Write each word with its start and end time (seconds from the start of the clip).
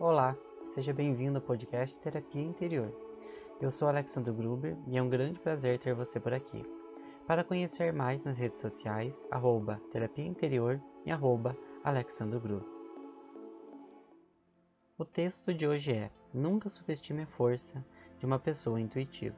Olá, 0.00 0.36
seja 0.70 0.92
bem-vindo 0.92 1.38
ao 1.38 1.44
podcast 1.44 1.98
Terapia 1.98 2.40
Interior. 2.40 2.94
Eu 3.60 3.68
sou 3.68 3.88
Alexandre 3.88 4.32
Gruber 4.32 4.76
e 4.86 4.96
é 4.96 5.02
um 5.02 5.08
grande 5.08 5.40
prazer 5.40 5.80
ter 5.80 5.92
você 5.92 6.20
por 6.20 6.32
aqui. 6.32 6.64
Para 7.26 7.42
conhecer 7.42 7.92
mais 7.92 8.24
nas 8.24 8.38
redes 8.38 8.60
sociais, 8.60 9.26
arroba 9.28 9.82
Terapia 9.90 10.24
Interior 10.24 10.80
e 11.04 11.10
arroba 11.10 11.58
Alexandre 11.82 12.38
Gruber. 12.38 12.68
O 14.96 15.04
texto 15.04 15.52
de 15.52 15.66
hoje 15.66 15.92
é 15.92 16.12
Nunca 16.32 16.68
subestime 16.68 17.22
a 17.22 17.26
força 17.26 17.84
de 18.20 18.24
uma 18.24 18.38
pessoa 18.38 18.80
intuitiva. 18.80 19.36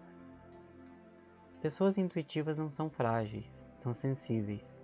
Pessoas 1.62 1.96
intuitivas 1.96 2.58
não 2.58 2.68
são 2.68 2.90
frágeis, 2.90 3.64
são 3.78 3.94
sensíveis. 3.94 4.78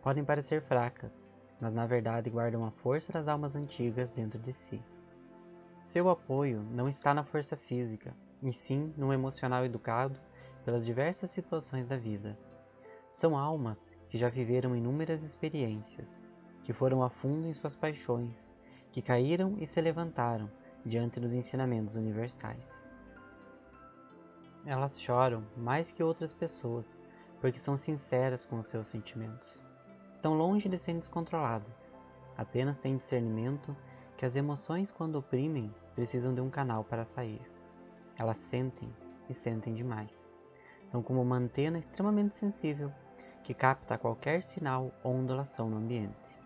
Podem 0.00 0.24
parecer 0.24 0.62
fracas, 0.62 1.28
mas 1.60 1.74
na 1.74 1.86
verdade 1.86 2.30
guardam 2.30 2.64
a 2.64 2.70
força 2.70 3.12
das 3.12 3.28
almas 3.28 3.54
antigas 3.54 4.10
dentro 4.10 4.38
de 4.38 4.54
si. 4.54 4.82
Seu 5.80 6.10
apoio 6.10 6.62
não 6.70 6.88
está 6.90 7.14
na 7.14 7.24
força 7.24 7.56
física, 7.56 8.14
e 8.42 8.52
sim 8.52 8.92
no 8.98 9.14
emocional 9.14 9.64
educado 9.64 10.20
pelas 10.62 10.84
diversas 10.84 11.30
situações 11.30 11.86
da 11.86 11.96
vida. 11.96 12.38
São 13.10 13.36
almas 13.36 13.90
que 14.10 14.18
já 14.18 14.28
viveram 14.28 14.76
inúmeras 14.76 15.22
experiências, 15.22 16.20
que 16.62 16.74
foram 16.74 17.02
a 17.02 17.08
fundo 17.08 17.48
em 17.48 17.54
suas 17.54 17.74
paixões, 17.74 18.52
que 18.92 19.00
caíram 19.00 19.56
e 19.58 19.66
se 19.66 19.80
levantaram 19.80 20.50
diante 20.84 21.18
dos 21.18 21.32
ensinamentos 21.32 21.94
universais. 21.96 22.86
Elas 24.66 25.00
choram 25.00 25.46
mais 25.56 25.90
que 25.90 26.02
outras 26.02 26.34
pessoas, 26.34 27.00
porque 27.40 27.58
são 27.58 27.74
sinceras 27.74 28.44
com 28.44 28.58
os 28.58 28.66
seus 28.66 28.86
sentimentos. 28.86 29.64
Estão 30.12 30.34
longe 30.34 30.68
de 30.68 30.76
serem 30.76 31.00
descontroladas, 31.00 31.90
apenas 32.36 32.80
têm 32.80 32.98
discernimento 32.98 33.74
que 34.20 34.26
as 34.26 34.36
emoções, 34.36 34.90
quando 34.90 35.16
oprimem, 35.16 35.74
precisam 35.94 36.34
de 36.34 36.42
um 36.42 36.50
canal 36.50 36.84
para 36.84 37.06
sair. 37.06 37.40
Elas 38.18 38.36
sentem 38.36 38.94
e 39.30 39.32
sentem 39.32 39.72
demais. 39.72 40.30
São 40.84 41.02
como 41.02 41.22
uma 41.22 41.36
antena 41.36 41.78
extremamente 41.78 42.36
sensível 42.36 42.92
que 43.42 43.54
capta 43.54 43.96
qualquer 43.96 44.42
sinal 44.42 44.92
ou 45.02 45.14
ondulação 45.14 45.70
no 45.70 45.78
ambiente. 45.78 46.38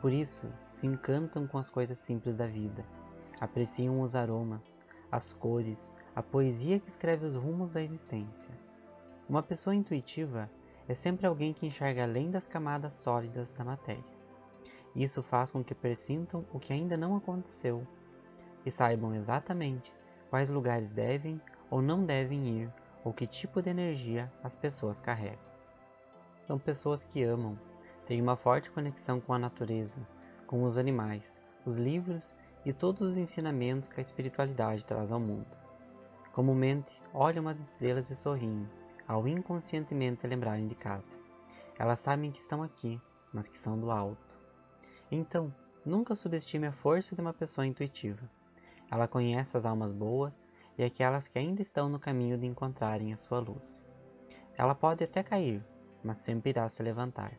Por 0.00 0.12
isso, 0.12 0.48
se 0.66 0.88
encantam 0.88 1.46
com 1.46 1.56
as 1.56 1.70
coisas 1.70 2.00
simples 2.00 2.36
da 2.36 2.48
vida, 2.48 2.84
apreciam 3.40 4.00
os 4.00 4.16
aromas, 4.16 4.76
as 5.12 5.32
cores, 5.32 5.92
a 6.16 6.20
poesia 6.20 6.80
que 6.80 6.88
escreve 6.88 7.26
os 7.26 7.36
rumos 7.36 7.70
da 7.70 7.80
existência. 7.80 8.50
Uma 9.28 9.40
pessoa 9.40 9.72
intuitiva 9.72 10.50
é 10.88 10.94
sempre 10.94 11.28
alguém 11.28 11.54
que 11.54 11.64
enxerga 11.64 12.02
além 12.02 12.28
das 12.28 12.48
camadas 12.48 12.94
sólidas 12.94 13.52
da 13.52 13.62
matéria. 13.62 14.23
Isso 14.94 15.22
faz 15.22 15.50
com 15.50 15.64
que 15.64 15.74
pressintam 15.74 16.44
o 16.52 16.60
que 16.60 16.72
ainda 16.72 16.96
não 16.96 17.16
aconteceu 17.16 17.86
e 18.64 18.70
saibam 18.70 19.14
exatamente 19.14 19.92
quais 20.30 20.48
lugares 20.48 20.92
devem 20.92 21.40
ou 21.70 21.82
não 21.82 22.04
devem 22.04 22.46
ir 22.46 22.72
ou 23.04 23.12
que 23.12 23.26
tipo 23.26 23.60
de 23.60 23.70
energia 23.70 24.32
as 24.42 24.54
pessoas 24.54 25.00
carregam. 25.00 25.38
São 26.38 26.58
pessoas 26.58 27.04
que 27.04 27.22
amam, 27.22 27.58
têm 28.06 28.20
uma 28.20 28.36
forte 28.36 28.70
conexão 28.70 29.20
com 29.20 29.32
a 29.32 29.38
natureza, 29.38 29.98
com 30.46 30.62
os 30.64 30.78
animais, 30.78 31.40
os 31.64 31.78
livros 31.78 32.34
e 32.64 32.72
todos 32.72 33.12
os 33.12 33.16
ensinamentos 33.16 33.88
que 33.88 34.00
a 34.00 34.02
espiritualidade 34.02 34.84
traz 34.84 35.10
ao 35.10 35.20
mundo. 35.20 35.58
Comumente, 36.32 36.92
olham 37.12 37.46
as 37.48 37.60
estrelas 37.60 38.10
e 38.10 38.16
sorriem, 38.16 38.68
ao 39.06 39.28
inconscientemente 39.28 40.26
lembrarem 40.26 40.66
de 40.66 40.74
casa. 40.74 41.16
Elas 41.78 42.00
sabem 42.00 42.30
que 42.30 42.40
estão 42.40 42.62
aqui, 42.62 43.00
mas 43.32 43.48
que 43.48 43.58
são 43.58 43.78
do 43.78 43.90
alto. 43.90 44.33
Então, 45.10 45.52
nunca 45.84 46.14
subestime 46.14 46.66
a 46.66 46.72
força 46.72 47.14
de 47.14 47.20
uma 47.20 47.32
pessoa 47.32 47.66
intuitiva. 47.66 48.28
Ela 48.90 49.08
conhece 49.08 49.56
as 49.56 49.66
almas 49.66 49.92
boas 49.92 50.48
e 50.78 50.84
aquelas 50.84 51.28
que 51.28 51.38
ainda 51.38 51.62
estão 51.62 51.88
no 51.88 51.98
caminho 51.98 52.38
de 52.38 52.46
encontrarem 52.46 53.12
a 53.12 53.16
sua 53.16 53.38
luz. 53.38 53.84
Ela 54.56 54.74
pode 54.74 55.04
até 55.04 55.22
cair, 55.22 55.64
mas 56.02 56.18
sempre 56.18 56.50
irá 56.50 56.68
se 56.68 56.82
levantar, 56.82 57.32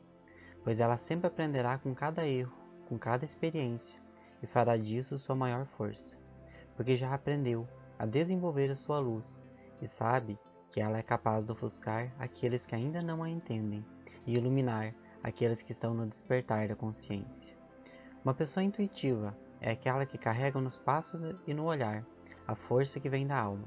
pois 0.63 0.79
ela 0.79 0.97
sempre 0.97 1.27
aprenderá 1.27 1.77
com 1.77 1.93
cada 1.93 2.27
erro, 2.27 2.55
com 2.87 2.97
cada 2.97 3.25
experiência, 3.25 3.99
e 4.41 4.47
fará 4.47 4.75
disso 4.75 5.17
sua 5.17 5.35
maior 5.35 5.65
força, 5.65 6.17
porque 6.75 6.95
já 6.95 7.13
aprendeu 7.13 7.67
a 7.97 8.05
desenvolver 8.05 8.69
a 8.69 8.75
sua 8.75 8.99
luz 8.99 9.41
e 9.81 9.87
sabe 9.87 10.37
que 10.69 10.81
ela 10.81 10.97
é 10.97 11.03
capaz 11.03 11.45
de 11.45 11.51
ofuscar 11.51 12.13
aqueles 12.19 12.65
que 12.65 12.75
ainda 12.75 13.01
não 13.01 13.23
a 13.23 13.29
entendem 13.29 13.85
e 14.25 14.35
iluminar 14.35 14.93
aqueles 15.25 15.63
que 15.63 15.71
estão 15.71 15.91
no 15.91 16.05
despertar 16.05 16.67
da 16.67 16.75
consciência. 16.75 17.57
Uma 18.23 18.35
pessoa 18.35 18.63
intuitiva 18.63 19.35
é 19.59 19.71
aquela 19.71 20.05
que 20.05 20.19
carrega 20.19 20.61
nos 20.61 20.77
passos 20.77 21.19
e 21.47 21.53
no 21.53 21.65
olhar 21.65 22.05
a 22.47 22.53
força 22.53 22.99
que 22.99 23.09
vem 23.09 23.25
da 23.25 23.35
alma, 23.35 23.65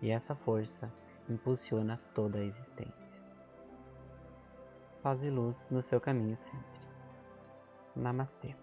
e 0.00 0.12
essa 0.12 0.36
força 0.36 0.88
impulsiona 1.28 2.00
toda 2.14 2.38
a 2.38 2.44
existência. 2.44 3.20
Paz 5.02 5.24
e 5.24 5.30
luz 5.30 5.68
no 5.68 5.82
seu 5.82 6.00
caminho 6.00 6.36
sempre. 6.36 6.80
Namastê. 7.96 8.54